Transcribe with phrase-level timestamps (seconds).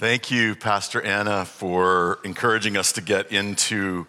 [0.00, 4.06] Thank you, Pastor Anna, for encouraging us to get into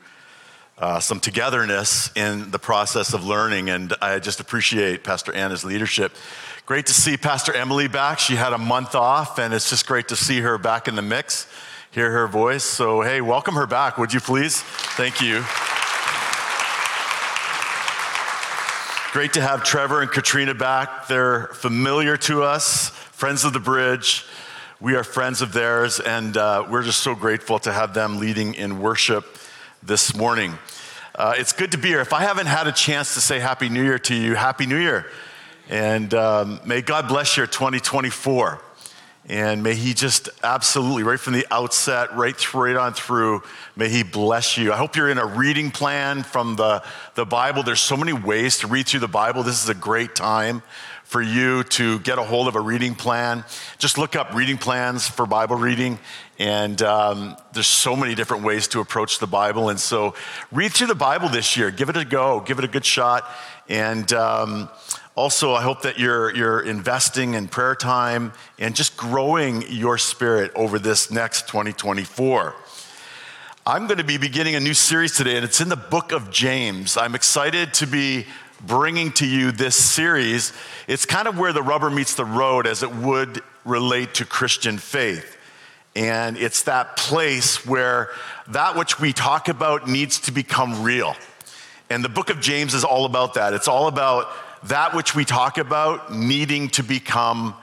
[0.77, 3.69] uh, some togetherness in the process of learning.
[3.69, 6.13] And I just appreciate Pastor Anna's leadership.
[6.65, 8.19] Great to see Pastor Emily back.
[8.19, 11.01] She had a month off, and it's just great to see her back in the
[11.01, 11.45] mix,
[11.91, 12.63] hear her voice.
[12.63, 14.61] So, hey, welcome her back, would you please?
[14.61, 15.43] Thank you.
[19.11, 21.07] Great to have Trevor and Katrina back.
[21.07, 24.25] They're familiar to us, friends of the bridge.
[24.81, 28.55] We are friends of theirs, and uh, we're just so grateful to have them leading
[28.55, 29.37] in worship
[29.83, 30.57] this morning.
[31.13, 31.99] Uh, it's good to be here.
[31.99, 34.79] If I haven't had a chance to say Happy New Year to you, Happy New
[34.79, 35.05] Year.
[35.69, 38.59] And um, may God bless your 2024.
[39.29, 43.43] And may He just absolutely, right from the outset, right, through, right on through,
[43.75, 44.73] may He bless you.
[44.73, 46.81] I hope you're in a reading plan from the,
[47.13, 47.61] the Bible.
[47.61, 49.43] There's so many ways to read through the Bible.
[49.43, 50.63] This is a great time
[51.11, 53.43] for you to get a hold of a reading plan.
[53.77, 55.99] Just look up reading plans for Bible reading,
[56.39, 59.67] and um, there's so many different ways to approach the Bible.
[59.67, 60.15] And so,
[60.53, 61.69] read through the Bible this year.
[61.69, 62.39] Give it a go.
[62.39, 63.29] Give it a good shot.
[63.67, 64.69] And um,
[65.13, 70.53] also, I hope that you're, you're investing in prayer time and just growing your spirit
[70.55, 72.55] over this next 2024.
[73.67, 76.31] I'm going to be beginning a new series today, and it's in the book of
[76.31, 76.95] James.
[76.95, 78.27] I'm excited to be
[78.65, 80.53] bringing to you this series.
[80.87, 84.77] It's kind of where the rubber meets the road as it would relate to Christian
[84.77, 85.37] faith.
[85.95, 88.09] And it's that place where
[88.47, 91.15] that which we talk about needs to become real.
[91.89, 93.53] And the book of James is all about that.
[93.53, 94.31] It's all about
[94.63, 97.55] that which we talk about needing to become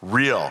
[0.00, 0.50] real.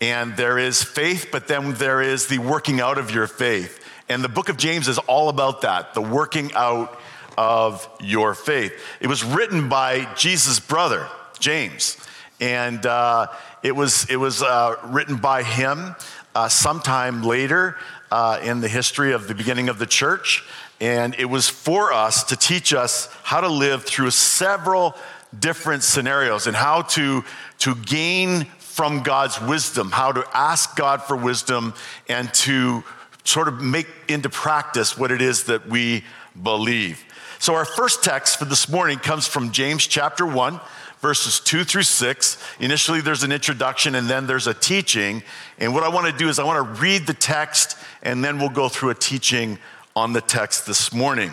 [0.00, 3.80] And there is faith, but then there is the working out of your faith.
[4.08, 6.98] And the book of James is all about that the working out
[7.36, 8.72] of your faith.
[9.00, 11.96] It was written by Jesus' brother, James.
[12.40, 13.28] And uh,
[13.62, 15.94] it was, it was uh, written by him
[16.34, 17.76] uh, sometime later
[18.10, 20.44] uh, in the history of the beginning of the church.
[20.80, 24.94] And it was for us to teach us how to live through several
[25.38, 27.24] different scenarios and how to,
[27.60, 31.74] to gain from God's wisdom, how to ask God for wisdom
[32.08, 32.82] and to
[33.24, 36.04] sort of make into practice what it is that we
[36.40, 37.02] believe.
[37.38, 40.60] So, our first text for this morning comes from James chapter 1,
[41.00, 42.42] verses 2 through 6.
[42.60, 45.22] Initially, there's an introduction and then there's a teaching.
[45.58, 48.38] And what I want to do is, I want to read the text and then
[48.38, 49.58] we'll go through a teaching
[49.96, 51.32] on the text this morning.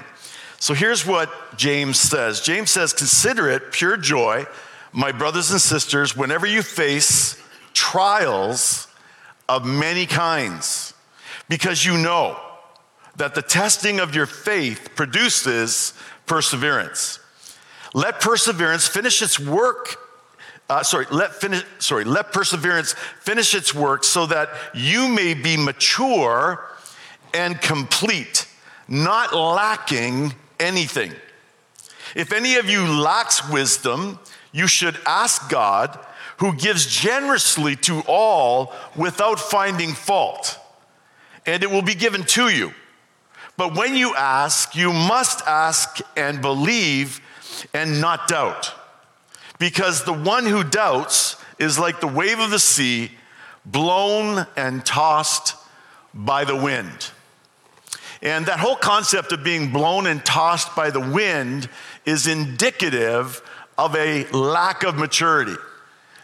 [0.60, 4.46] So, here's what James says James says, Consider it pure joy,
[4.92, 7.42] my brothers and sisters, whenever you face
[7.74, 8.88] trials
[9.48, 10.94] of many kinds,
[11.48, 12.40] because you know
[13.22, 15.94] that the testing of your faith produces
[16.26, 17.20] perseverance.
[17.94, 19.96] Let perseverance finish its work.
[20.68, 25.56] Uh, sorry, let finish, sorry, let perseverance finish its work so that you may be
[25.56, 26.66] mature
[27.32, 28.48] and complete,
[28.88, 31.12] not lacking anything.
[32.16, 34.18] If any of you lacks wisdom,
[34.52, 36.00] you should ask God,
[36.38, 40.58] who gives generously to all without finding fault,
[41.46, 42.74] and it will be given to you.
[43.62, 47.22] But when you ask, you must ask and believe
[47.76, 48.74] and not doubt.
[49.60, 53.12] Because the one who doubts is like the wave of the sea,
[53.64, 55.54] blown and tossed
[56.12, 57.12] by the wind.
[58.24, 61.70] And that whole concept of being blown and tossed by the wind
[62.04, 63.44] is indicative
[63.78, 65.58] of a lack of maturity.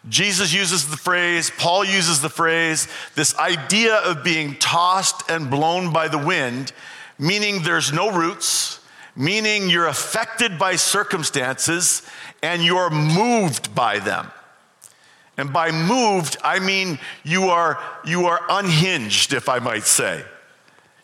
[0.09, 5.93] Jesus uses the phrase, Paul uses the phrase, this idea of being tossed and blown
[5.93, 6.71] by the wind
[7.17, 8.79] meaning there's no roots,
[9.15, 12.03] meaning you're affected by circumstances
[12.43, 14.31] and you're moved by them.
[15.37, 20.23] And by moved, I mean you are, you are unhinged, if I might say.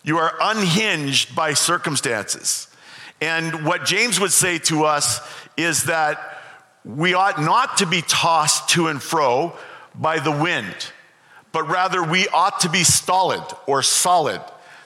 [0.03, 2.67] You are unhinged by circumstances.
[3.21, 5.19] And what James would say to us
[5.55, 6.41] is that
[6.83, 9.55] we ought not to be tossed to and fro
[9.95, 10.75] by the wind,
[11.51, 14.41] but rather we ought to be stolid or solid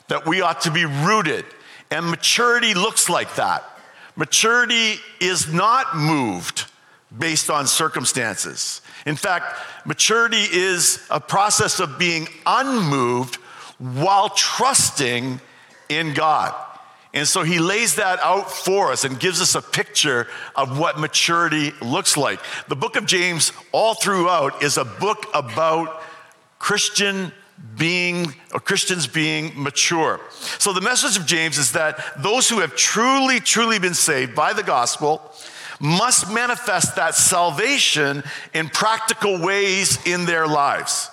[0.10, 1.46] that we ought to be rooted.
[1.92, 3.64] And maturity looks like that.
[4.16, 6.66] Maturity is not moved
[7.18, 8.82] based on circumstances.
[9.06, 9.56] In fact,
[9.86, 13.36] maturity is a process of being unmoved
[13.78, 15.40] while trusting
[15.88, 16.54] in God.
[17.14, 21.00] And so he lays that out for us and gives us a picture of what
[21.00, 22.40] maturity looks like.
[22.68, 26.02] The book of James, all throughout, is a book about
[26.60, 27.32] Christian
[27.78, 30.20] being or Christians being mature.
[30.60, 34.54] So the message of James is that those who have truly truly been saved by
[34.54, 35.22] the gospel
[35.80, 38.24] must manifest that salvation
[38.54, 41.10] in practical ways in their lives.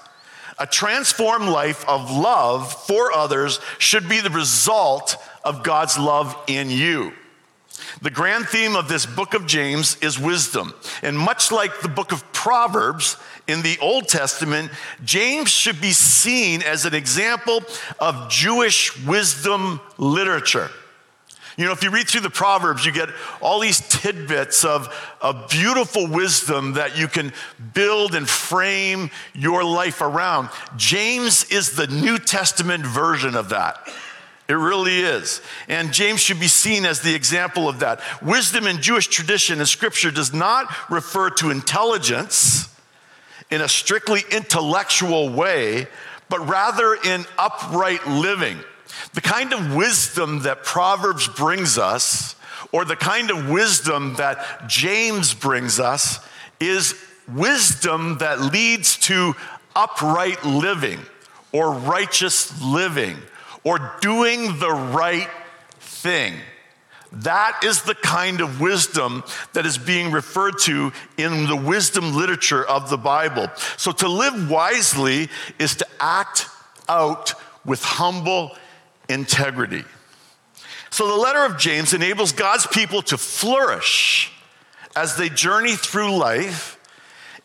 [0.58, 6.70] A transformed life of love for others should be the result of God's love in
[6.70, 7.12] you.
[8.04, 10.74] The grand theme of this book of James is wisdom.
[11.02, 13.16] And much like the book of Proverbs
[13.48, 14.70] in the Old Testament,
[15.06, 17.62] James should be seen as an example
[17.98, 20.68] of Jewish wisdom literature.
[21.56, 23.08] You know, if you read through the Proverbs, you get
[23.40, 27.32] all these tidbits of, of beautiful wisdom that you can
[27.72, 30.50] build and frame your life around.
[30.76, 33.78] James is the New Testament version of that.
[34.46, 35.40] It really is.
[35.68, 38.00] And James should be seen as the example of that.
[38.22, 42.68] Wisdom in Jewish tradition and scripture does not refer to intelligence
[43.50, 45.86] in a strictly intellectual way,
[46.28, 48.58] but rather in upright living.
[49.14, 52.36] The kind of wisdom that Proverbs brings us,
[52.70, 56.18] or the kind of wisdom that James brings us,
[56.60, 56.94] is
[57.32, 59.34] wisdom that leads to
[59.74, 61.00] upright living
[61.52, 63.16] or righteous living
[63.64, 65.28] or doing the right
[65.80, 66.34] thing.
[67.12, 69.22] That is the kind of wisdom
[69.52, 73.48] that is being referred to in the wisdom literature of the Bible.
[73.76, 75.28] So to live wisely
[75.58, 76.46] is to act
[76.88, 77.34] out
[77.64, 78.50] with humble
[79.08, 79.84] integrity.
[80.90, 84.32] So the letter of James enables God's people to flourish
[84.96, 86.78] as they journey through life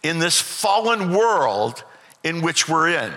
[0.03, 1.83] in this fallen world
[2.23, 3.13] in which we're in.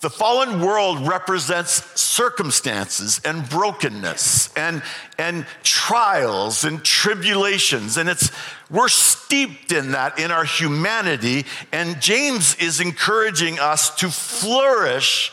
[0.00, 4.82] The fallen world represents circumstances and brokenness and,
[5.18, 7.96] and trials and tribulations.
[7.96, 8.30] And it's,
[8.70, 11.46] we're steeped in that in our humanity.
[11.72, 15.32] And James is encouraging us to flourish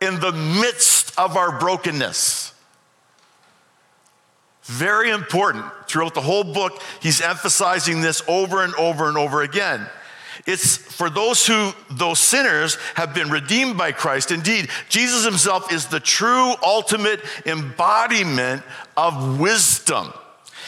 [0.00, 2.54] in the midst of our brokenness.
[4.62, 5.66] Very important.
[5.86, 9.86] Throughout the whole book, he's emphasizing this over and over and over again.
[10.46, 14.30] It's for those who, those sinners, have been redeemed by Christ.
[14.30, 18.62] Indeed, Jesus himself is the true ultimate embodiment
[18.96, 20.12] of wisdom.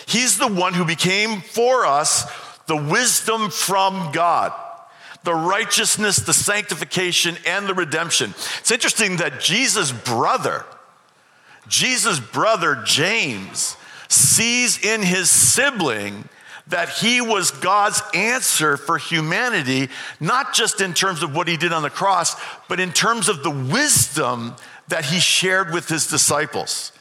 [0.06, 2.31] He's the one who became for us
[2.67, 4.52] the wisdom from God
[5.22, 8.31] the righteousness, the sanctification, and the redemption.
[8.58, 10.64] It's interesting that Jesus' brother,
[11.69, 13.76] Jesus' brother James,
[14.08, 16.28] sees in his sibling
[16.70, 19.88] that he was God's answer for humanity,
[20.19, 23.43] not just in terms of what he did on the cross, but in terms of
[23.43, 24.55] the wisdom
[24.88, 26.93] that he shared with his disciples.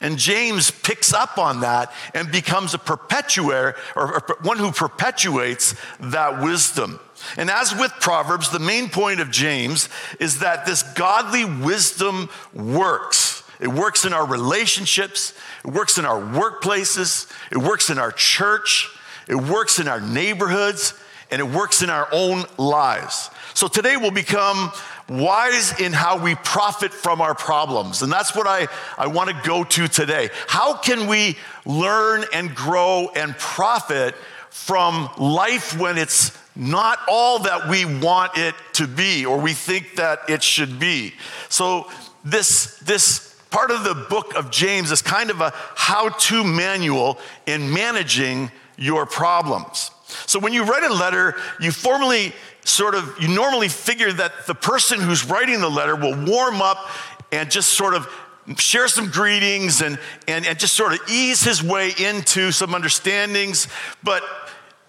[0.00, 6.42] And James picks up on that and becomes a perpetuator, or, one who perpetuates that
[6.42, 7.00] wisdom.
[7.36, 9.88] And as with Proverbs, the main point of James
[10.20, 13.42] is that this godly wisdom works.
[13.60, 15.34] It works in our relationships,
[15.64, 18.88] it works in our workplaces, it works in our church,
[19.28, 20.94] it works in our neighborhoods,
[21.30, 23.30] and it works in our own lives.
[23.54, 24.72] So today we'll become
[25.08, 28.02] wise in how we profit from our problems.
[28.02, 30.30] And that's what I, I want to go to today.
[30.46, 31.36] How can we
[31.66, 34.14] learn and grow and profit
[34.50, 39.96] from life when it's not all that we want it to be or we think
[39.96, 41.14] that it should be?
[41.48, 41.90] So,
[42.24, 47.18] this, this part of the book of James is kind of a how to manual
[47.46, 49.90] in managing your problems.
[50.26, 52.32] So when you write a letter, you formally
[52.64, 56.88] sort of, you normally figure that the person who's writing the letter will warm up
[57.30, 58.08] and just sort of
[58.56, 63.68] share some greetings and, and, and just sort of ease his way into some understandings.
[64.02, 64.22] But,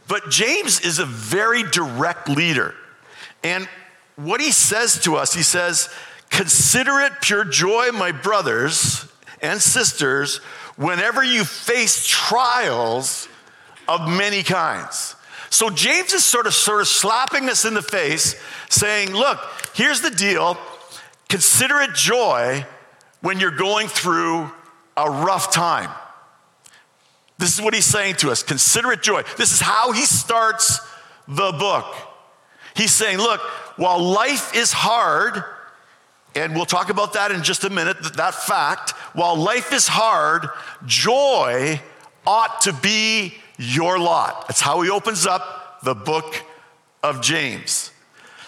[0.07, 2.75] but James is a very direct leader.
[3.43, 3.67] And
[4.15, 5.89] what he says to us, he says,
[6.29, 9.07] Consider it pure joy, my brothers
[9.41, 10.37] and sisters,
[10.75, 13.27] whenever you face trials
[13.89, 15.15] of many kinds.
[15.49, 19.39] So James is sort of sort of slapping us in the face, saying, look,
[19.73, 20.57] here's the deal.
[21.27, 22.65] Consider it joy
[23.21, 24.51] when you're going through
[24.95, 25.89] a rough time.
[27.39, 28.43] This is what he's saying to us.
[28.43, 29.23] Consider it joy.
[29.37, 30.79] This is how he starts
[31.27, 31.95] the book.
[32.75, 33.41] He's saying, look,
[33.77, 35.43] while life is hard,
[36.35, 39.87] and we'll talk about that in just a minute, that, that fact, while life is
[39.87, 40.47] hard,
[40.85, 41.81] joy
[42.27, 44.47] ought to be your lot.
[44.47, 46.43] That's how he opens up the book
[47.03, 47.91] of James.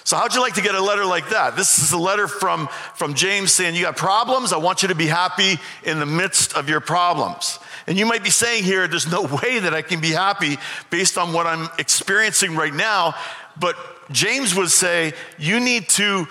[0.03, 1.55] So, how'd you like to get a letter like that?
[1.55, 4.51] This is a letter from, from James saying, You got problems?
[4.51, 7.59] I want you to be happy in the midst of your problems.
[7.87, 10.57] And you might be saying here, There's no way that I can be happy
[10.89, 13.13] based on what I'm experiencing right now.
[13.59, 13.77] But
[14.11, 16.27] James would say, You need to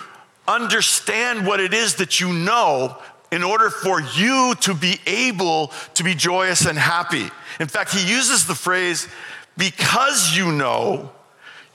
[0.49, 2.99] understand what it is that you know
[3.33, 7.29] in order for you to be able to be joyous and happy.
[7.61, 9.09] In fact, he uses the phrase,
[9.57, 11.13] because you know,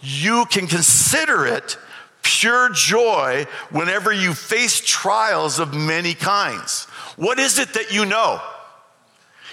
[0.02, 1.78] you can consider it
[2.22, 6.86] pure joy whenever you face trials of many kinds.
[7.16, 8.42] What is it that you know?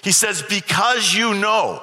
[0.02, 1.82] He says, Because you know.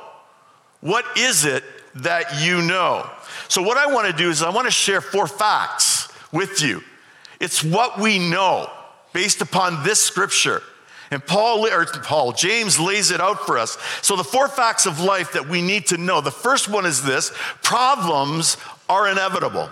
[0.82, 1.64] What is it
[1.96, 3.10] that you know?
[3.50, 6.82] So, what I want to do is, I want to share four facts with you.
[7.40, 8.70] It's what we know
[9.14, 10.62] based upon this scripture.
[11.12, 13.78] And Paul, or Paul, James lays it out for us.
[14.02, 17.04] So, the four facts of life that we need to know the first one is
[17.04, 17.32] this
[17.64, 19.70] problems are inevitable.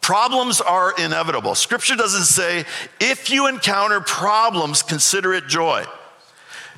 [0.00, 1.54] Problems are inevitable.
[1.54, 2.64] Scripture doesn't say,
[2.98, 5.84] if you encounter problems, consider it joy.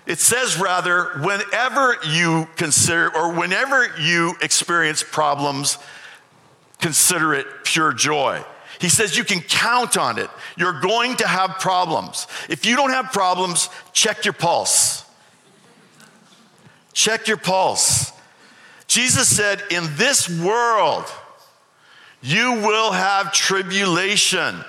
[0.04, 5.78] It says rather, whenever you consider or whenever you experience problems,
[6.80, 8.42] consider it pure joy.
[8.82, 10.28] He says you can count on it.
[10.56, 12.26] You're going to have problems.
[12.48, 15.04] If you don't have problems, check your pulse.
[16.92, 18.10] Check your pulse.
[18.88, 21.04] Jesus said, In this world,
[22.22, 24.64] you will have tribulation.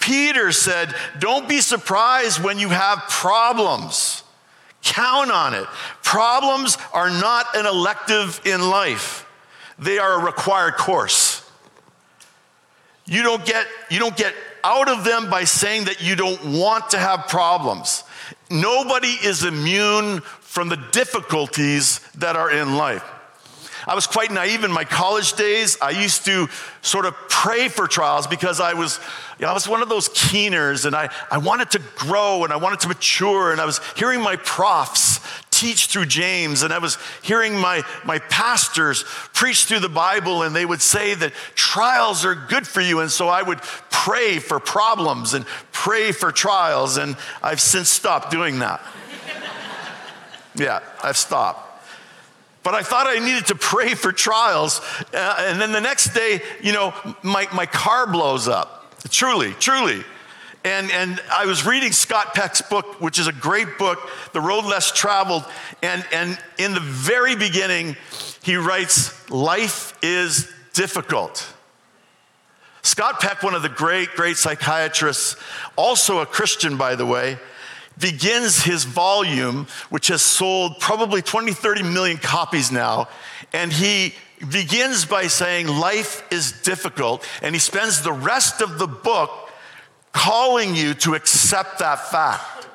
[0.00, 4.22] Peter said, Don't be surprised when you have problems.
[4.80, 5.66] Count on it.
[6.02, 9.26] Problems are not an elective in life,
[9.78, 11.35] they are a required course.
[13.06, 14.34] You don't get, you don't get
[14.64, 18.02] out of them by saying that you don't want to have problems.
[18.50, 23.04] Nobody is immune from the difficulties that are in life.
[23.88, 25.78] I was quite naive in my college days.
[25.80, 26.48] I used to
[26.82, 28.98] sort of pray for trials because I was,
[29.38, 32.52] you know, I was one of those keeners and I, I wanted to grow and
[32.52, 33.52] I wanted to mature.
[33.52, 35.20] And I was hearing my profs
[35.56, 40.54] teach through James and I was hearing my, my pastors preach through the Bible and
[40.54, 43.00] they would say that trials are good for you.
[43.00, 43.58] And so I would
[43.90, 46.98] pray for problems and pray for trials.
[46.98, 48.80] And I've since stopped doing that.
[50.54, 51.62] yeah, I've stopped.
[52.62, 54.80] But I thought I needed to pray for trials.
[55.14, 58.92] Uh, and then the next day, you know, my, my car blows up.
[59.10, 60.04] Truly, truly.
[60.66, 64.00] And, and I was reading Scott Peck's book, which is a great book,
[64.32, 65.44] The Road Less Traveled.
[65.80, 67.94] And, and in the very beginning,
[68.42, 71.46] he writes, Life is difficult.
[72.82, 75.36] Scott Peck, one of the great, great psychiatrists,
[75.76, 77.38] also a Christian, by the way,
[77.96, 83.08] begins his volume, which has sold probably 20, 30 million copies now.
[83.52, 84.14] And he
[84.50, 87.24] begins by saying, Life is difficult.
[87.40, 89.45] And he spends the rest of the book
[90.16, 92.66] calling you to accept that fact.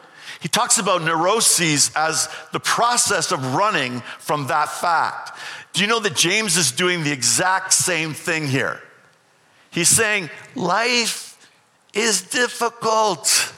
[0.42, 5.38] He talks about neuroses as the process of running from that fact.
[5.74, 8.80] Do you know that James is doing the exact same thing here?
[9.72, 11.50] He's saying, Life
[11.96, 13.54] is difficult.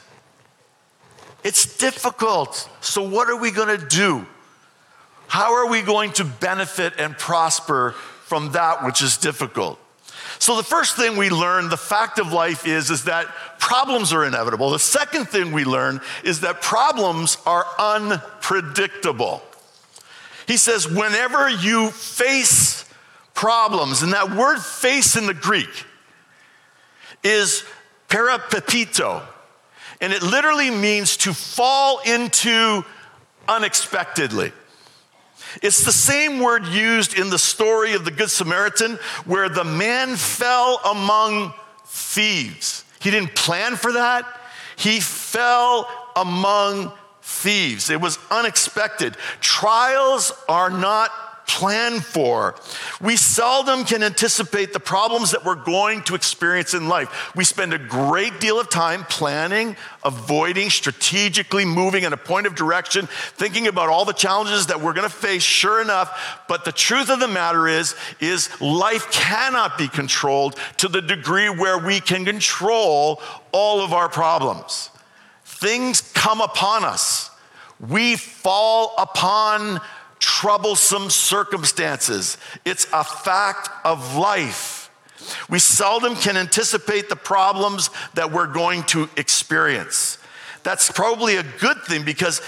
[1.43, 2.69] It's difficult.
[2.79, 4.25] So, what are we going to do?
[5.27, 7.91] How are we going to benefit and prosper
[8.25, 9.77] from that which is difficult?
[10.43, 13.27] So, the first thing we learn, the fact of life is, is that
[13.59, 14.71] problems are inevitable.
[14.71, 19.41] The second thing we learn is that problems are unpredictable.
[20.45, 22.83] He says, whenever you face
[23.33, 25.69] problems, and that word face in the Greek
[27.23, 27.63] is
[28.09, 29.25] peripepito.
[30.01, 32.83] And it literally means to fall into
[33.47, 34.51] unexpectedly.
[35.61, 38.95] It's the same word used in the story of the Good Samaritan
[39.25, 41.53] where the man fell among
[41.85, 42.83] thieves.
[42.99, 44.25] He didn't plan for that,
[44.75, 46.91] he fell among
[47.21, 47.89] thieves.
[47.89, 49.15] It was unexpected.
[49.39, 51.11] Trials are not
[51.47, 52.55] plan for.
[53.01, 57.35] We seldom can anticipate the problems that we're going to experience in life.
[57.35, 62.55] We spend a great deal of time planning, avoiding, strategically moving in a point of
[62.55, 66.43] direction, thinking about all the challenges that we're going to face, sure enough.
[66.47, 71.49] But the truth of the matter is, is life cannot be controlled to the degree
[71.49, 73.21] where we can control
[73.51, 74.89] all of our problems.
[75.45, 77.29] Things come upon us.
[77.79, 79.81] We fall upon
[80.23, 82.37] troublesome circumstances.
[82.63, 84.89] It's a fact of life.
[85.49, 90.17] We seldom can anticipate the problems that we're going to experience.
[90.63, 92.41] That's probably a good thing because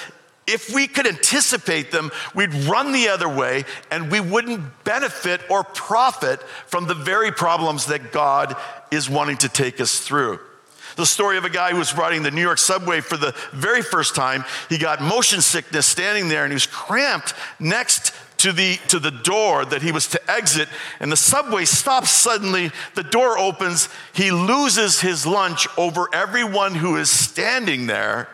[0.48, 5.65] if we could anticipate them, we'd run the other way and we wouldn't benefit or
[5.65, 8.55] profit from the very problems that God
[8.89, 10.39] is wanting to take us through.
[10.96, 13.82] The story of a guy who was riding the New York subway for the very
[13.82, 14.46] first time.
[14.70, 19.12] He got motion sickness standing there and he was cramped next to the, to the
[19.12, 20.68] door that he was to exit,
[21.00, 22.72] and the subway stops suddenly.
[22.94, 23.90] The door opens.
[24.14, 28.30] He loses his lunch over everyone who is standing there.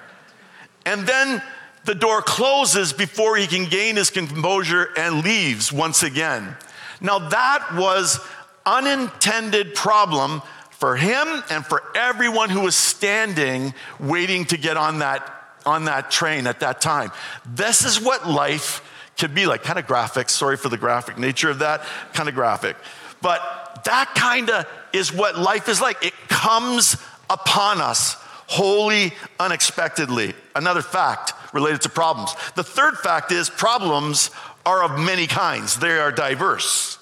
[0.85, 1.41] And then
[1.85, 6.55] the door closes before he can gain his composure and leaves once again.
[6.99, 8.19] Now, that was
[8.65, 10.41] unintended problem
[10.81, 15.31] for him and for everyone who was standing waiting to get on that,
[15.63, 17.11] on that train at that time.
[17.45, 18.81] This is what life
[19.15, 19.61] could be like.
[19.61, 21.83] Kind of graphic, sorry for the graphic nature of that,
[22.13, 22.75] kind of graphic.
[23.21, 26.03] But that kind of is what life is like.
[26.03, 26.97] It comes
[27.29, 28.15] upon us
[28.47, 30.33] wholly unexpectedly.
[30.55, 32.33] Another fact related to problems.
[32.55, 34.31] The third fact is problems
[34.65, 36.97] are of many kinds, they are diverse.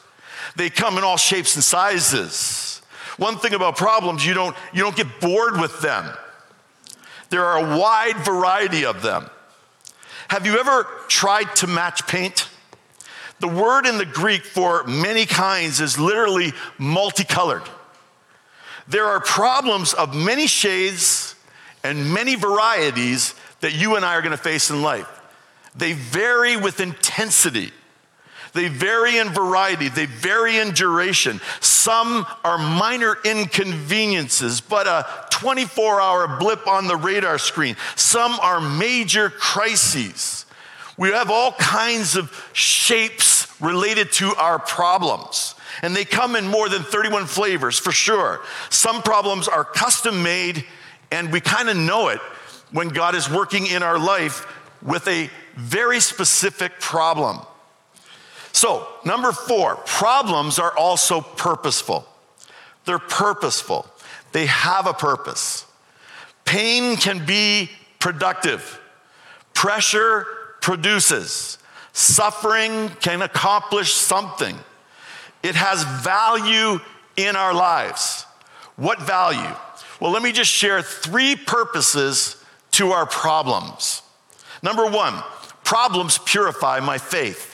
[0.58, 2.69] They come in all shapes and sizes.
[3.20, 6.10] One thing about problems, you don't, you don't get bored with them.
[7.30, 9.30] There are a wide variety of them.
[10.30, 12.48] Have you ever tried to match paint?
[13.40, 17.64] The word in the Greek for many kinds is literally multicolored.
[18.88, 21.36] There are problems of many shades
[21.84, 25.08] and many varieties that you and I are going to face in life.
[25.76, 27.72] They vary with intensity.
[28.54, 31.40] They vary in variety, they vary in duration.
[31.60, 37.76] Some are minor inconveniences, but a 24 hour blip on the radar screen.
[37.96, 40.46] Some are major crises.
[40.98, 45.56] We have all kinds of shapes related to our problems.
[45.82, 48.42] And they come in more than 31 flavors for sure.
[48.70, 50.66] Some problems are custom made,
[51.12, 52.20] and we kind of know it
[52.72, 54.46] when God is working in our life
[54.82, 57.40] with a very specific problem.
[58.52, 62.06] So, number four, problems are also purposeful.
[62.86, 63.86] They're purposeful,
[64.32, 65.66] they have a purpose.
[66.46, 68.80] Pain can be productive,
[69.54, 70.26] pressure
[70.62, 71.60] produces,
[71.94, 74.56] suffering can accomplish something.
[75.44, 76.80] It has value
[77.16, 78.26] in our lives.
[78.76, 79.56] What value?
[80.00, 84.02] Well, let me just share three purposes to our problems.
[84.64, 85.22] Number one,
[85.64, 87.49] problems purify my faith.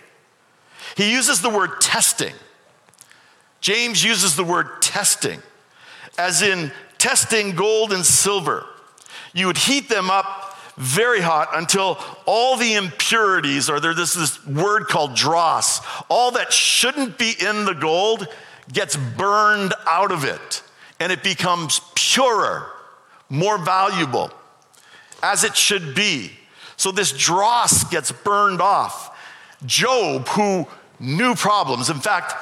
[0.95, 2.33] He uses the word testing.
[3.61, 5.41] James uses the word testing,
[6.17, 8.65] as in testing gold and silver.
[9.33, 14.87] You would heat them up very hot until all the impurities, or there's this word
[14.87, 18.27] called dross, all that shouldn't be in the gold
[18.71, 20.63] gets burned out of it
[20.99, 22.71] and it becomes purer,
[23.29, 24.31] more valuable,
[25.21, 26.31] as it should be.
[26.77, 29.11] So this dross gets burned off.
[29.65, 30.67] Job, who
[30.99, 31.89] knew problems.
[31.89, 32.33] In fact,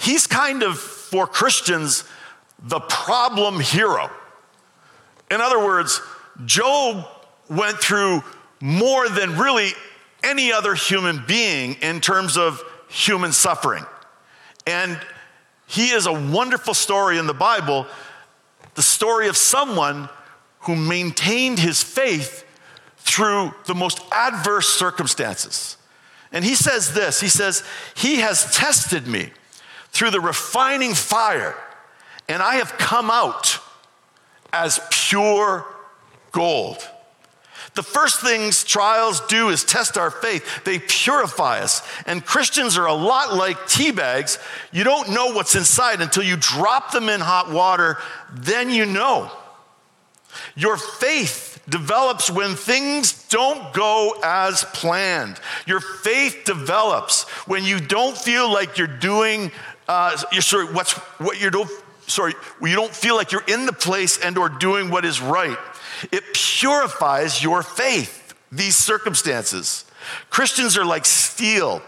[0.00, 2.04] he's kind of, for Christians,
[2.62, 4.10] the problem hero.
[5.30, 6.00] In other words,
[6.44, 7.06] Job
[7.48, 8.22] went through
[8.60, 9.70] more than really
[10.22, 13.84] any other human being in terms of human suffering.
[14.66, 14.98] And
[15.66, 17.86] he is a wonderful story in the Bible,
[18.74, 20.08] the story of someone
[20.60, 22.44] who maintained his faith
[22.98, 25.76] through the most adverse circumstances.
[26.34, 27.62] And he says this He says,
[27.94, 29.30] He has tested me
[29.90, 31.56] through the refining fire,
[32.28, 33.60] and I have come out
[34.52, 35.64] as pure
[36.32, 36.86] gold.
[37.74, 40.64] The first things trials do is test our faith.
[40.64, 41.82] They purify us.
[42.06, 44.38] And Christians are a lot like tea bags.
[44.70, 47.98] You don't know what's inside until you drop them in hot water,
[48.32, 49.28] then you know.
[50.54, 55.40] Your faith develops when things don't go as planned.
[55.66, 59.50] Your faith develops when you don't feel like you're doing,
[59.88, 61.70] uh, you're sorry, what's what you don't,
[62.06, 65.58] sorry, you don't feel like you're in the place and or doing what is right.
[66.12, 69.84] It purifies your faith, these circumstances.
[70.30, 71.82] Christians are like steel.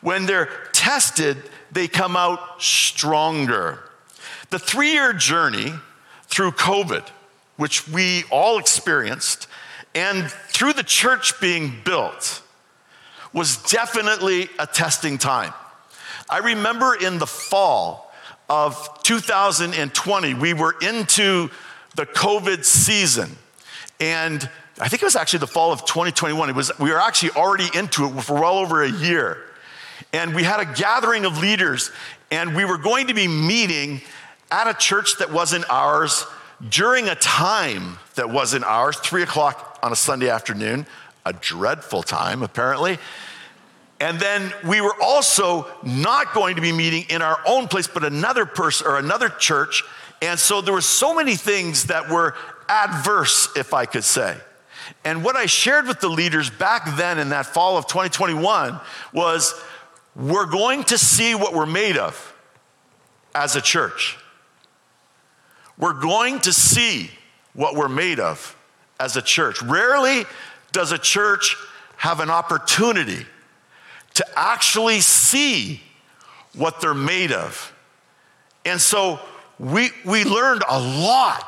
[0.00, 1.36] When they're tested,
[1.72, 3.80] they come out stronger.
[4.50, 5.72] The three year journey
[6.28, 7.04] through COVID
[7.58, 9.48] which we all experienced,
[9.94, 12.40] and through the church being built,
[13.32, 15.52] was definitely a testing time.
[16.30, 18.12] I remember in the fall
[18.48, 21.50] of 2020, we were into
[21.96, 23.36] the COVID season,
[24.00, 24.48] and
[24.80, 26.48] I think it was actually the fall of 2021.
[26.48, 29.38] It was, we were actually already into it for well over a year.
[30.12, 31.90] And we had a gathering of leaders,
[32.30, 34.00] and we were going to be meeting
[34.50, 36.24] at a church that wasn't ours
[36.66, 40.86] during a time that wasn't ours, three o'clock on a Sunday afternoon,
[41.24, 42.98] a dreadful time apparently.
[44.00, 48.04] And then we were also not going to be meeting in our own place, but
[48.04, 49.82] another person or another church.
[50.22, 52.34] And so there were so many things that were
[52.68, 54.36] adverse, if I could say.
[55.04, 58.78] And what I shared with the leaders back then in that fall of 2021
[59.12, 59.54] was
[60.16, 62.34] we're going to see what we're made of
[63.34, 64.16] as a church
[65.78, 67.10] we're going to see
[67.54, 68.56] what we're made of
[69.00, 69.62] as a church.
[69.62, 70.24] Rarely
[70.72, 71.56] does a church
[71.96, 73.26] have an opportunity
[74.14, 75.80] to actually see
[76.54, 77.72] what they're made of
[78.64, 79.18] And so
[79.58, 81.46] we, we learned a lot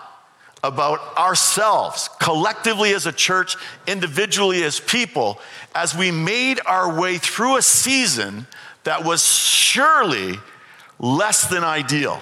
[0.62, 5.38] about ourselves, collectively as a church, individually as people,
[5.74, 8.46] as we made our way through a season
[8.84, 10.38] that was surely
[10.98, 12.20] less than ideal.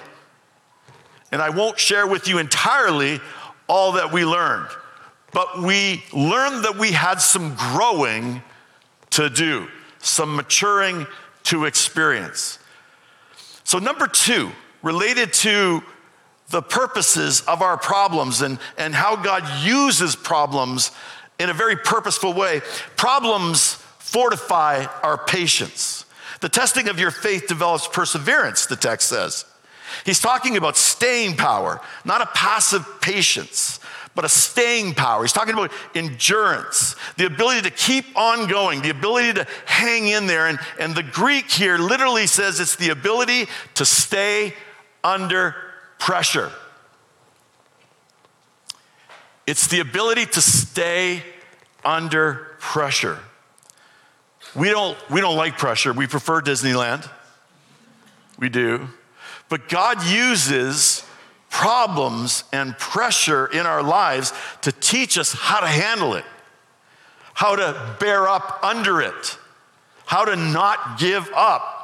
[1.30, 3.20] And I won't share with you entirely
[3.68, 4.68] all that we learned,
[5.32, 8.42] but we learned that we had some growing
[9.10, 11.06] to do, some maturing
[11.44, 12.58] to experience.
[13.64, 14.50] So, number two,
[14.82, 15.82] related to
[16.50, 20.90] the purposes of our problems and, and how God uses problems
[21.38, 22.62] in a very purposeful way.
[22.96, 26.06] Problems fortify our patience.
[26.40, 29.44] The testing of your faith develops perseverance, the text says.
[30.04, 33.80] He's talking about staying power, not a passive patience,
[34.14, 35.22] but a staying power.
[35.22, 40.26] He's talking about endurance, the ability to keep on going, the ability to hang in
[40.26, 40.48] there.
[40.48, 44.54] And, and the Greek here literally says it's the ability to stay
[45.04, 45.54] under
[45.98, 46.50] pressure.
[49.46, 51.22] It's the ability to stay
[51.84, 53.18] under pressure.
[54.54, 55.92] We don't, we don't like pressure.
[55.92, 57.08] We prefer Disneyland.
[58.38, 58.88] We do.
[59.48, 61.04] But God uses
[61.50, 64.32] problems and pressure in our lives
[64.62, 66.24] to teach us how to handle it,
[67.34, 69.38] how to bear up under it,
[70.06, 71.74] how to not give up.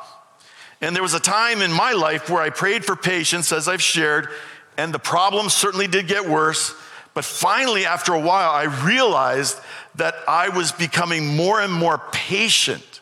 [0.81, 3.83] And there was a time in my life where I prayed for patience, as I've
[3.83, 4.29] shared,
[4.77, 6.75] and the problem certainly did get worse.
[7.15, 9.59] But finally, after a while, I realized
[9.95, 12.94] that I was becoming more and more patient.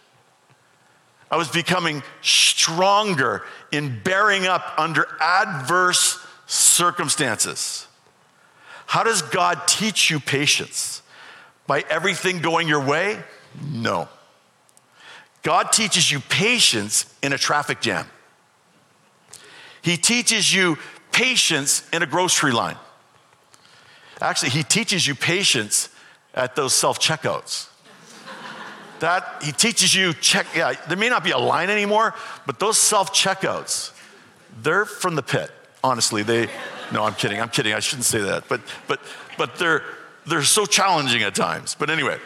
[1.32, 3.42] I was becoming stronger
[3.72, 7.86] in bearing up under adverse circumstances.
[8.84, 11.00] How does God teach you patience?
[11.66, 13.18] By everything going your way?
[13.72, 14.10] No.
[15.42, 18.06] God teaches you patience in a traffic jam.
[19.80, 20.76] He teaches you
[21.12, 22.76] patience in a grocery line.
[24.20, 25.88] Actually, he teaches you patience
[26.34, 27.68] at those self checkouts.
[29.02, 32.14] That he teaches you check, yeah, there may not be a line anymore,
[32.46, 33.92] but those self checkouts,
[34.62, 35.50] they're from the pit,
[35.82, 36.22] honestly.
[36.22, 36.48] They,
[36.92, 38.48] no, I'm kidding, I'm kidding, I shouldn't say that.
[38.48, 39.00] But, but,
[39.36, 39.82] but they're,
[40.26, 41.74] they're so challenging at times.
[41.76, 42.18] But anyway,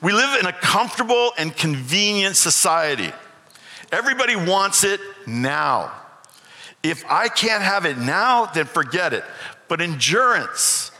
[0.00, 3.10] we live in a comfortable and convenient society.
[3.90, 5.92] Everybody wants it now.
[6.84, 9.24] If I can't have it now, then forget it.
[9.66, 10.92] But endurance,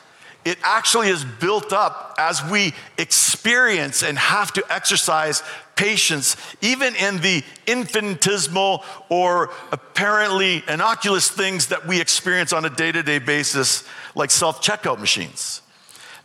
[0.44, 5.42] it actually is built up as we experience and have to exercise
[5.76, 12.92] patience, even in the infinitesimal or apparently innocuous things that we experience on a day
[12.92, 15.62] to day basis, like self checkout machines.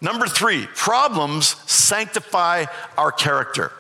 [0.02, 2.66] Number three, problems sanctify
[2.98, 3.72] our character.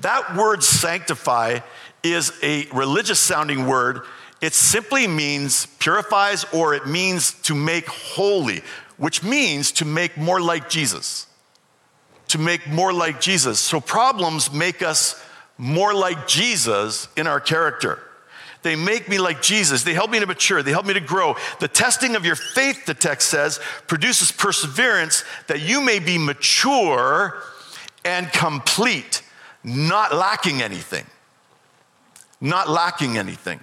[0.00, 1.60] That word sanctify
[2.02, 4.02] is a religious sounding word.
[4.40, 8.62] It simply means purifies or it means to make holy,
[8.96, 11.26] which means to make more like Jesus.
[12.28, 13.60] To make more like Jesus.
[13.60, 15.22] So problems make us
[15.58, 18.00] more like Jesus in our character.
[18.62, 19.84] They make me like Jesus.
[19.84, 20.62] They help me to mature.
[20.62, 21.36] They help me to grow.
[21.60, 27.40] The testing of your faith, the text says, produces perseverance that you may be mature
[28.04, 29.22] and complete,
[29.62, 31.06] not lacking anything.
[32.40, 33.60] Not lacking anything.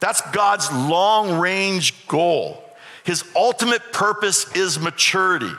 [0.00, 2.63] That's God's long range goal.
[3.04, 5.52] His ultimate purpose is maturity.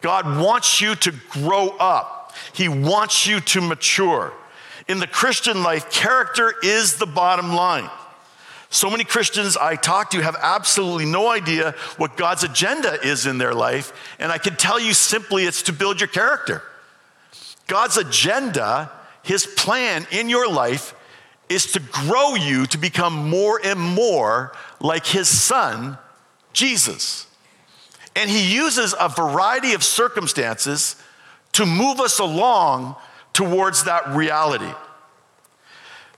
[0.00, 4.32] God wants you to grow up, He wants you to mature
[4.88, 7.88] in the Christian life, character is the bottom line.
[8.70, 13.38] So many Christians I talk to have absolutely no idea what God's agenda is in
[13.38, 16.62] their life, and I can tell you simply it's to build your character.
[17.66, 18.90] God's agenda,
[19.22, 20.94] His plan in your life,
[21.48, 25.98] is to grow you to become more and more like His Son,
[26.58, 27.26] Jesus.
[28.16, 30.96] And He uses a variety of circumstances
[31.52, 32.96] to move us along
[33.32, 34.72] towards that reality.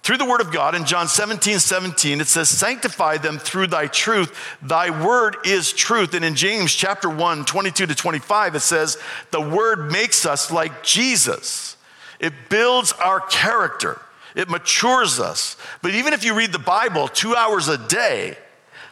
[0.03, 3.87] Through the word of God in John 17, 17, it says, Sanctify them through thy
[3.87, 4.35] truth.
[4.62, 6.14] Thy word is truth.
[6.14, 8.96] And in James chapter 1, 22 to 25, it says,
[9.31, 11.76] The word makes us like Jesus.
[12.18, 14.00] It builds our character,
[14.35, 15.59] it matures us.
[15.83, 18.38] But even if you read the Bible two hours a day,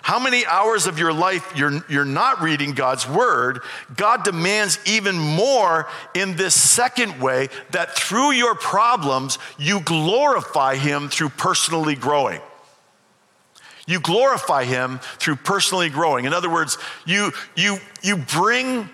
[0.03, 3.61] how many hours of your life you're, you're not reading God's word,
[3.97, 11.09] God demands even more in this second way that through your problems, you glorify Him
[11.09, 12.41] through personally growing.
[13.87, 16.27] You glorify Him through personally growing.
[16.27, 18.89] In other words, you, you, you, bring,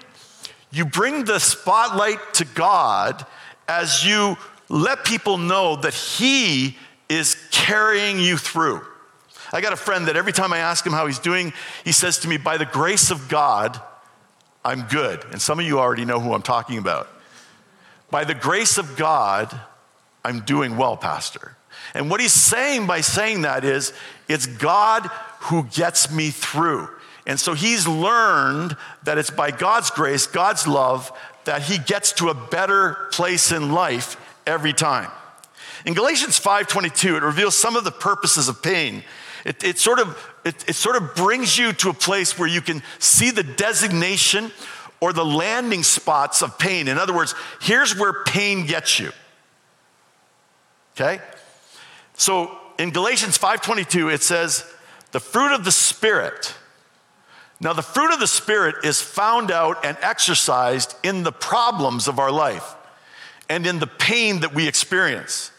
[0.73, 3.27] you bring the spotlight to God
[3.69, 4.37] as you
[4.69, 6.77] let people know that He
[7.09, 8.83] is carrying you through.
[9.55, 11.53] I got a friend that every time I ask him how he's doing,
[11.85, 13.81] he says to me, By the grace of God,
[14.65, 15.25] I'm good.
[15.31, 17.09] And some of you already know who I'm talking about.
[18.11, 19.59] By the grace of God,
[20.25, 21.57] I'm doing well, Pastor.
[21.95, 23.93] And what he's saying by saying that is,
[24.29, 25.07] it's God
[25.41, 26.89] who gets me through.
[27.27, 31.13] And so he's learned that it's by God's grace, God's love,
[31.45, 35.11] that he gets to a better place in life every time.
[35.85, 39.05] In Galatians 5:22, it reveals some of the purposes of pain.
[39.45, 42.61] It, it sort of, it, it sort of brings you to a place where you
[42.61, 44.51] can see the designation
[45.01, 46.89] or the landing spots of pain.
[46.89, 49.13] In other words, here's where pain gets you.
[50.97, 51.21] Okay?
[52.15, 54.65] So in Galatians 5:22 it says,
[55.13, 56.55] "The fruit of the spirit."
[57.61, 62.19] Now the fruit of the spirit is found out and exercised in the problems of
[62.19, 62.75] our life
[63.49, 65.51] and in the pain that we experience.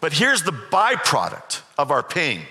[0.00, 2.46] But here's the byproduct of our pain.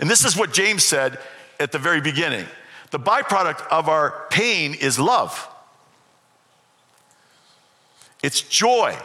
[0.00, 1.18] And this is what James said
[1.60, 2.46] at the very beginning.
[2.90, 5.46] The byproduct of our pain is love.
[8.22, 8.96] It's joy.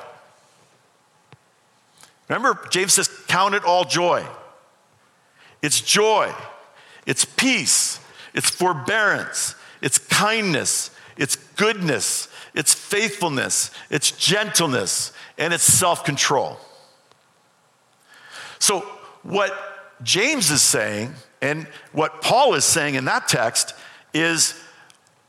[2.29, 4.25] Remember, James says, Count it all joy.
[5.62, 6.31] It's joy,
[7.08, 7.99] it's peace,
[8.36, 16.60] it's forbearance, it's kindness, it's goodness, it's faithfulness, it's gentleness, and it's self control.
[18.60, 18.81] So,
[19.23, 23.73] what James is saying and what Paul is saying in that text
[24.13, 24.60] is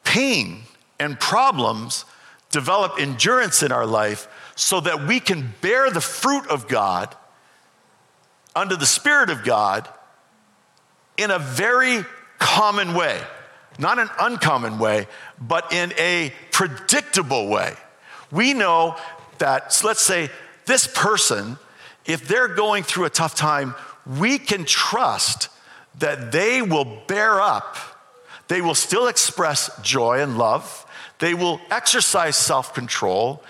[0.05, 0.63] pain
[0.99, 2.05] and problems
[2.51, 7.15] develop endurance in our life so that we can bear the fruit of God
[8.55, 9.87] under the Spirit of God
[11.19, 12.05] in a very
[12.39, 13.21] common way.
[13.79, 15.07] Not an uncommon way,
[15.39, 17.75] but in a predictable way.
[18.33, 18.97] We know
[19.39, 20.31] that, let's say,
[20.65, 21.59] this person,
[22.07, 23.75] if they're going through a tough time,
[24.07, 25.49] we can trust
[25.99, 27.77] that they will bear up.
[28.49, 30.87] They will still express joy and love.
[31.19, 33.43] They will exercise self control.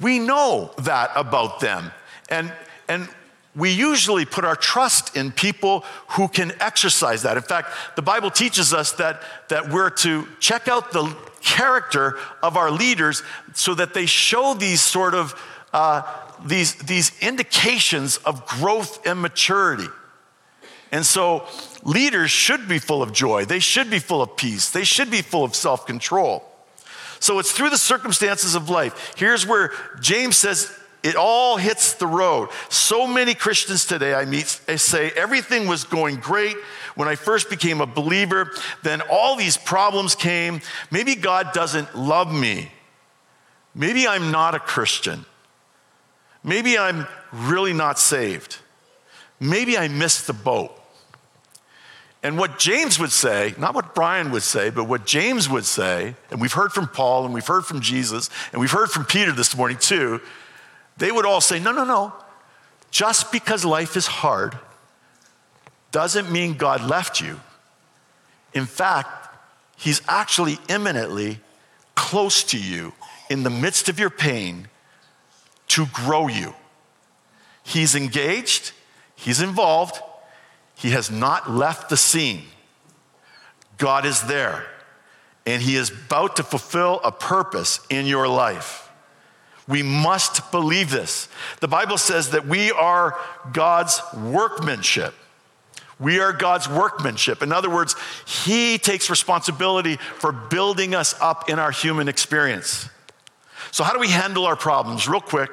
[0.00, 1.92] We know that about them.
[2.28, 2.52] And,
[2.88, 3.08] and
[3.54, 7.36] we usually put our trust in people who can exercise that.
[7.36, 12.56] In fact, the Bible teaches us that, that we're to check out the character of
[12.56, 13.22] our leaders
[13.54, 15.34] so that they show these sort of
[15.72, 16.02] uh,
[16.44, 19.86] these, these indications of growth and maturity.
[20.92, 21.46] And so
[21.82, 23.46] leaders should be full of joy.
[23.46, 24.70] They should be full of peace.
[24.70, 26.44] They should be full of self control.
[27.18, 29.14] So it's through the circumstances of life.
[29.16, 32.50] Here's where James says it all hits the road.
[32.68, 36.56] So many Christians today I meet say everything was going great
[36.94, 38.52] when I first became a believer.
[38.82, 40.60] Then all these problems came.
[40.90, 42.70] Maybe God doesn't love me.
[43.74, 45.24] Maybe I'm not a Christian.
[46.44, 48.58] Maybe I'm really not saved.
[49.40, 50.78] Maybe I missed the boat.
[52.22, 56.14] And what James would say, not what Brian would say, but what James would say,
[56.30, 59.32] and we've heard from Paul and we've heard from Jesus and we've heard from Peter
[59.32, 60.20] this morning too,
[60.98, 62.12] they would all say, no, no, no.
[62.92, 64.56] Just because life is hard
[65.90, 67.40] doesn't mean God left you.
[68.54, 69.18] In fact,
[69.76, 71.40] He's actually imminently
[71.96, 72.92] close to you
[73.28, 74.68] in the midst of your pain
[75.68, 76.54] to grow you.
[77.64, 78.72] He's engaged,
[79.16, 80.00] He's involved,
[80.74, 82.42] he has not left the scene.
[83.78, 84.64] God is there,
[85.46, 88.90] and He is about to fulfill a purpose in your life.
[89.68, 91.28] We must believe this.
[91.60, 93.18] The Bible says that we are
[93.52, 95.14] God's workmanship.
[95.98, 97.42] We are God's workmanship.
[97.42, 97.94] In other words,
[98.26, 102.88] He takes responsibility for building us up in our human experience.
[103.70, 105.08] So, how do we handle our problems?
[105.08, 105.50] Real quick,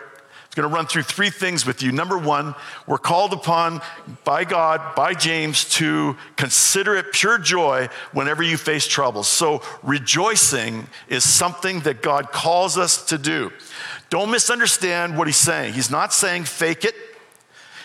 [0.59, 1.91] going to run through three things with you.
[1.91, 2.53] Number one,
[2.85, 3.81] we're called upon
[4.25, 9.29] by God, by James, to consider it pure joy whenever you face troubles.
[9.29, 13.51] So, rejoicing is something that God calls us to do.
[14.09, 15.75] Don't misunderstand what he's saying.
[15.75, 16.95] He's not saying fake it,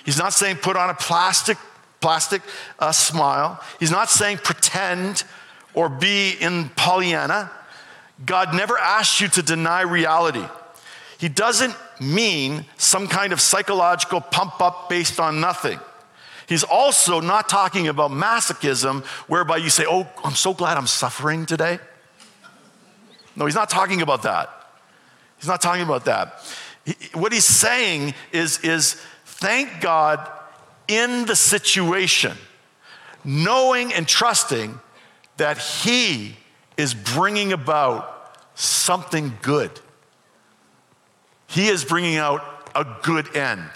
[0.05, 1.59] he's not saying put on a plastic,
[2.01, 2.43] plastic
[2.81, 5.23] uh, smile, he's not saying pretend
[5.75, 7.53] or be in Pollyanna.
[8.25, 10.45] God never asks you to deny reality.
[11.19, 15.79] He doesn't mean some kind of psychological pump up based on nothing.
[16.47, 21.47] He's also not talking about masochism, whereby you say, Oh, I'm so glad I'm suffering
[21.47, 21.79] today.
[23.37, 24.51] No, he's not talking about that.
[25.39, 26.41] He's not talking about that.
[26.85, 30.31] He, what he's saying is, is thank God
[30.87, 32.37] in the situation,
[33.25, 34.79] knowing and trusting
[35.39, 36.37] that he
[36.77, 39.81] is bringing about something good.
[41.55, 42.43] He is bringing out
[42.75, 43.71] a good end.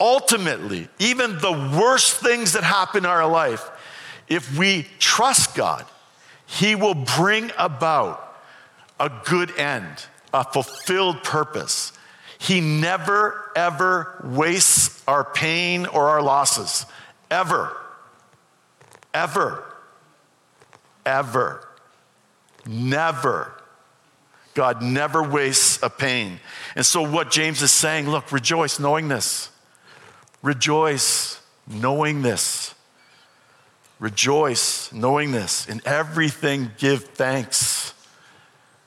[0.00, 3.68] ultimately, even the worst things that happen in our life,
[4.28, 5.84] if we trust God,
[6.46, 8.38] He will bring about
[8.98, 11.92] a good end, a fulfilled purpose.
[12.38, 16.86] He never, ever wastes our pain or our losses.
[17.30, 17.76] Ever.
[19.12, 19.64] Ever.
[21.04, 21.68] Ever.
[22.64, 23.57] Never.
[24.58, 26.40] God never wastes a pain.
[26.74, 29.52] And so, what James is saying look, rejoice knowing this.
[30.42, 32.74] Rejoice knowing this.
[34.00, 35.68] Rejoice knowing this.
[35.68, 37.94] In everything, give thanks.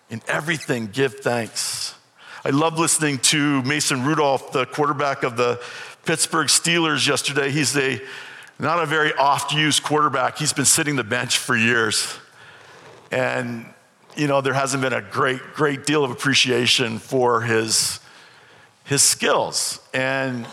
[0.09, 1.95] In everything, give thanks.
[2.43, 5.61] I love listening to Mason Rudolph, the quarterback of the
[6.03, 7.49] Pittsburgh Steelers, yesterday.
[7.49, 8.01] He's a
[8.59, 10.37] not a very oft used quarterback.
[10.37, 12.13] He's been sitting the bench for years.
[13.09, 13.70] And,
[14.15, 17.99] you know, there hasn't been a great, great deal of appreciation for his,
[18.83, 19.79] his skills.
[19.93, 20.45] And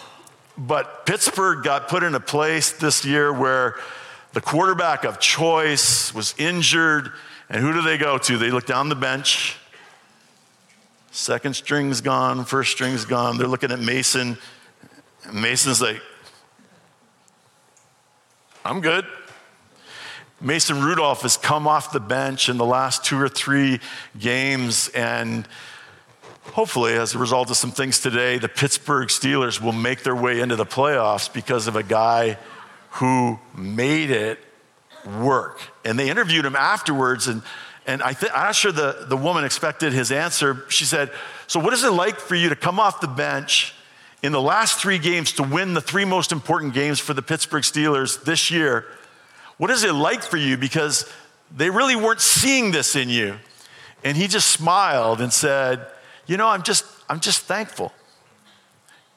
[0.59, 3.77] but Pittsburgh got put in a place this year where
[4.33, 7.13] the quarterback of choice was injured.
[7.49, 8.37] And who do they go to?
[8.37, 9.57] They look down the bench.
[11.13, 13.39] Second string's gone, first string's gone.
[13.39, 14.37] They're looking at Mason.
[15.33, 16.01] Mason's like,
[18.65, 19.07] I'm good.
[20.41, 23.81] Mason Rudolph has come off the bench in the last two or three
[24.17, 25.49] games, and
[26.53, 30.41] hopefully, as a result of some things today, the Pittsburgh Steelers will make their way
[30.41, 32.39] into the playoffs because of a guy
[32.93, 34.39] who made it
[35.21, 35.61] work.
[35.85, 37.43] And they interviewed him afterwards, and,
[37.85, 40.65] and I th- I'm not sure the, the woman expected his answer.
[40.69, 41.11] She said,
[41.49, 43.75] So, what is it like for you to come off the bench
[44.23, 47.65] in the last three games to win the three most important games for the Pittsburgh
[47.65, 48.87] Steelers this year?
[49.59, 50.57] What is it like for you?
[50.57, 51.11] Because
[51.55, 53.37] they really weren't seeing this in you.
[54.03, 55.87] And he just smiled and said,
[56.27, 57.93] you know, I'm just, I'm just thankful.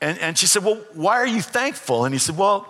[0.01, 2.05] And, and she said, Well, why are you thankful?
[2.05, 2.67] And he said, Well,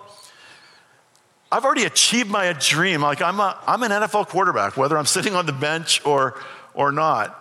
[1.52, 3.02] I've already achieved my dream.
[3.02, 6.40] Like, I'm, a, I'm an NFL quarterback, whether I'm sitting on the bench or,
[6.74, 7.38] or not.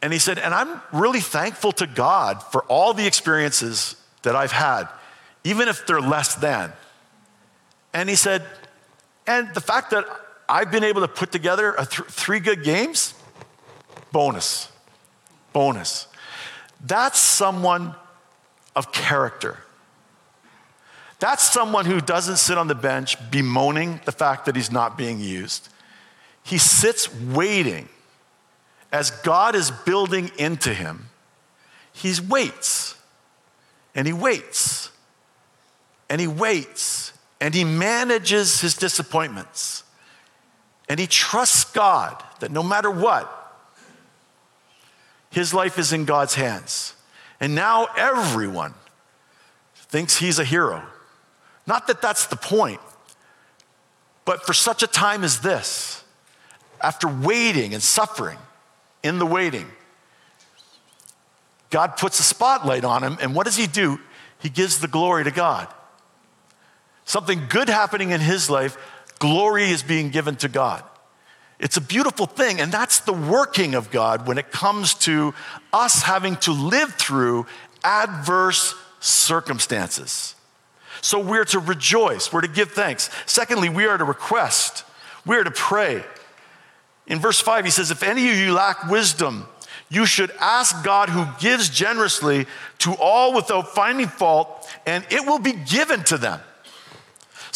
[0.00, 4.52] And he said, And I'm really thankful to God for all the experiences that I've
[4.52, 4.88] had,
[5.44, 6.72] even if they're less than.
[7.92, 8.44] And he said,
[9.26, 10.04] And the fact that
[10.48, 13.14] I've been able to put together th- three good games,
[14.12, 14.70] bonus
[15.56, 16.06] bonus.
[16.84, 17.94] That's someone
[18.76, 19.56] of character.
[21.18, 25.18] That's someone who doesn't sit on the bench bemoaning the fact that he's not being
[25.18, 25.70] used.
[26.44, 27.88] He sits waiting
[28.92, 31.08] as God is building into him.
[31.90, 32.94] He waits
[33.94, 34.90] and he waits
[36.10, 37.14] and he waits
[37.46, 39.84] and he manages his disappointments
[40.88, 43.32] and he trusts God that no matter what,
[45.30, 46.94] his life is in God's hands.
[47.38, 48.74] And now everyone
[49.76, 50.82] thinks he's a hero.
[51.68, 52.80] Not that that's the point,
[54.24, 56.02] but for such a time as this,
[56.80, 58.38] after waiting and suffering
[59.04, 59.70] in the waiting,
[61.70, 64.00] God puts a spotlight on him, and what does he do?
[64.40, 65.72] He gives the glory to God.
[67.06, 68.76] Something good happening in his life,
[69.18, 70.82] glory is being given to God.
[71.58, 75.32] It's a beautiful thing, and that's the working of God when it comes to
[75.72, 77.46] us having to live through
[77.82, 80.34] adverse circumstances.
[81.00, 83.08] So we're to rejoice, we're to give thanks.
[83.24, 84.84] Secondly, we are to request,
[85.24, 86.04] we are to pray.
[87.06, 89.46] In verse 5, he says, If any of you lack wisdom,
[89.88, 92.46] you should ask God who gives generously
[92.78, 96.40] to all without finding fault, and it will be given to them.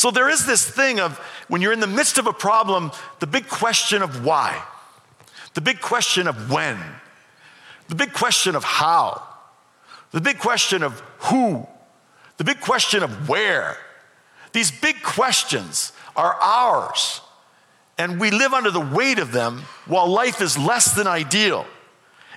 [0.00, 3.26] So there is this thing of when you're in the midst of a problem, the
[3.26, 4.64] big question of why,
[5.52, 6.78] the big question of when,
[7.88, 9.22] the big question of how,
[10.12, 11.68] the big question of who,
[12.38, 13.76] the big question of where.
[14.52, 17.20] These big questions are ours,
[17.98, 21.66] and we live under the weight of them while life is less than ideal.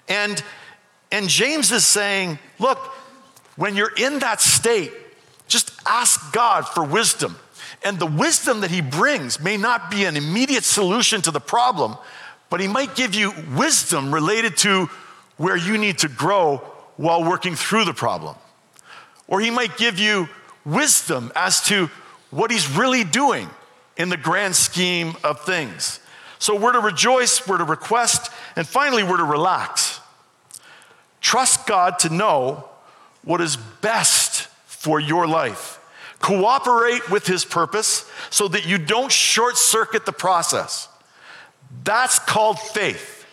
[0.09, 0.43] And,
[1.13, 2.79] and James is saying, look,
[3.55, 4.91] when you're in that state,
[5.47, 7.37] just ask God for wisdom.
[7.83, 11.97] And the wisdom that he brings may not be an immediate solution to the problem,
[12.49, 14.89] but he might give you wisdom related to
[15.37, 16.57] where you need to grow
[16.97, 18.35] while working through the problem.
[19.27, 20.29] Or he might give you
[20.65, 21.89] wisdom as to
[22.29, 23.49] what he's really doing
[23.97, 25.99] in the grand scheme of things.
[26.39, 29.99] So we're to rejoice, we're to request, and finally, we're to relax.
[31.21, 32.67] Trust God to know
[33.23, 35.79] what is best for your life.
[36.23, 40.87] Cooperate with his purpose so that you don't short circuit the process.
[41.83, 43.25] That's called faith.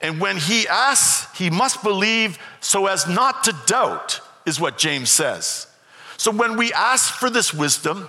[0.00, 5.10] And when he asks, he must believe so as not to doubt, is what James
[5.10, 5.68] says.
[6.16, 8.08] So when we ask for this wisdom,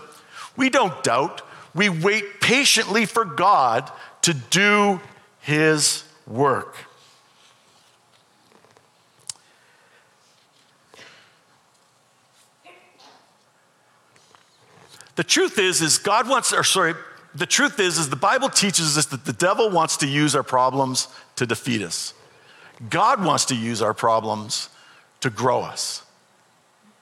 [0.55, 1.43] we don't doubt.
[1.75, 3.91] We wait patiently for God
[4.23, 4.99] to do
[5.39, 6.75] his work.
[15.17, 16.93] The truth is, is God wants, or sorry,
[17.33, 20.43] the truth is, is the Bible teaches us that the devil wants to use our
[20.43, 21.07] problems
[21.37, 22.13] to defeat us.
[22.89, 24.69] God wants to use our problems
[25.21, 26.03] to grow us.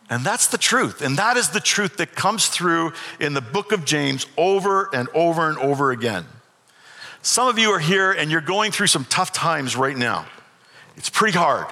[0.10, 1.02] And that's the truth.
[1.02, 5.10] And that is the truth that comes through in the book of James over and
[5.14, 6.26] over and over again.
[7.22, 10.26] Some of you are here and you're going through some tough times right now.
[10.96, 11.68] It's pretty hard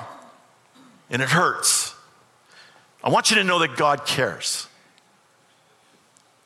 [1.10, 1.96] and it hurts.
[3.02, 4.68] I want you to know that God cares.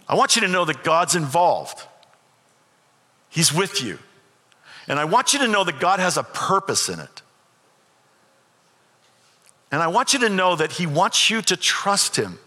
[0.10, 1.84] I want you to know that God's involved.
[3.30, 3.99] He's with you.
[4.88, 7.22] And I want you to know that God has a purpose in it.
[9.72, 12.39] And I want you to know that He wants you to trust Him.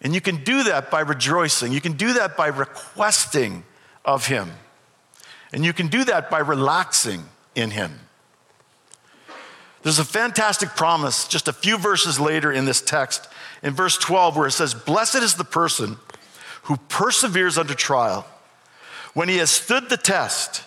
[0.00, 1.72] And you can do that by rejoicing.
[1.72, 3.64] You can do that by requesting
[4.04, 4.50] of Him.
[5.52, 7.24] And you can do that by relaxing
[7.54, 8.00] in Him.
[9.82, 13.28] There's a fantastic promise just a few verses later in this text,
[13.62, 15.96] in verse 12, where it says, Blessed is the person
[16.62, 18.26] who perseveres under trial.
[19.14, 20.64] When he has stood the test,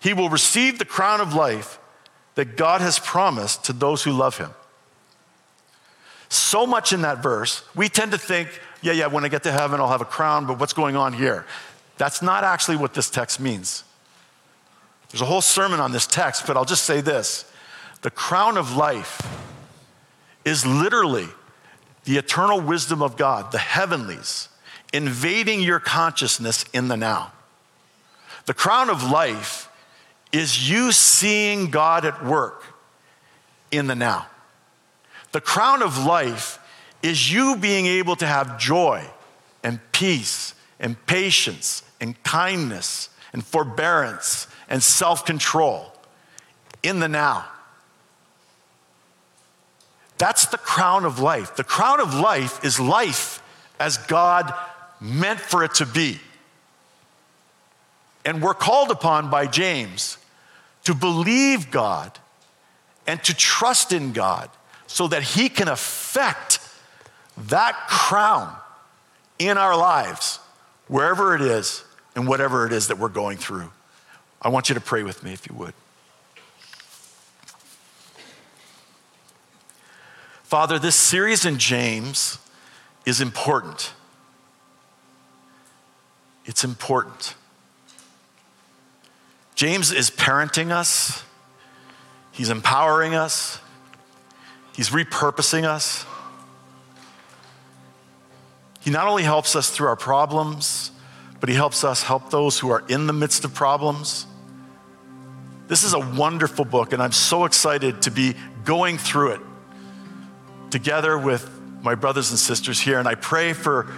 [0.00, 1.78] he will receive the crown of life
[2.34, 4.50] that God has promised to those who love him.
[6.28, 8.48] So much in that verse, we tend to think,
[8.82, 11.12] yeah, yeah, when I get to heaven, I'll have a crown, but what's going on
[11.12, 11.44] here?
[11.98, 13.84] That's not actually what this text means.
[15.10, 17.44] There's a whole sermon on this text, but I'll just say this
[18.02, 19.20] the crown of life
[20.44, 21.28] is literally
[22.04, 24.48] the eternal wisdom of God, the heavenlies,
[24.92, 27.32] invading your consciousness in the now.
[28.46, 29.68] The crown of life
[30.32, 32.64] is you seeing God at work
[33.70, 34.26] in the now.
[35.32, 36.58] The crown of life
[37.02, 39.04] is you being able to have joy
[39.62, 45.92] and peace and patience and kindness and forbearance and self control
[46.82, 47.46] in the now.
[50.18, 51.56] That's the crown of life.
[51.56, 53.42] The crown of life is life
[53.78, 54.52] as God
[55.00, 56.18] meant for it to be.
[58.24, 60.18] And we're called upon by James
[60.84, 62.18] to believe God
[63.06, 64.50] and to trust in God
[64.86, 66.60] so that He can affect
[67.36, 68.54] that crown
[69.38, 70.38] in our lives,
[70.88, 71.82] wherever it is
[72.14, 73.70] and whatever it is that we're going through.
[74.42, 75.74] I want you to pray with me if you would.
[80.42, 82.38] Father, this series in James
[83.06, 83.92] is important.
[86.50, 87.36] It's important.
[89.54, 91.24] James is parenting us,
[92.32, 93.60] he's empowering us,
[94.80, 96.06] He's repurposing us.
[98.80, 100.90] He not only helps us through our problems,
[101.38, 104.26] but He helps us help those who are in the midst of problems.
[105.68, 108.34] This is a wonderful book, and I'm so excited to be
[108.64, 109.40] going through it
[110.70, 112.98] together with my brothers and sisters here.
[112.98, 113.92] And I pray for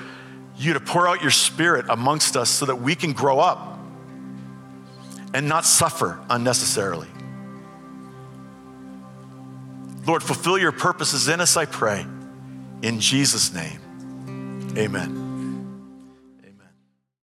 [0.56, 3.78] you to pour out your spirit amongst us so that we can grow up
[5.34, 7.08] and not suffer unnecessarily.
[10.06, 12.04] Lord, fulfill your purposes in us, I pray.
[12.82, 15.21] In Jesus' name, amen.